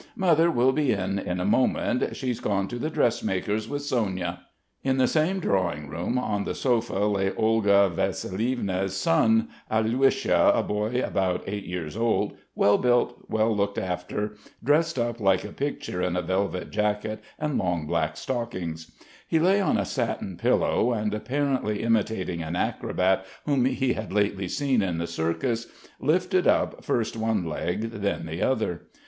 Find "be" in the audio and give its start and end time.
0.71-0.91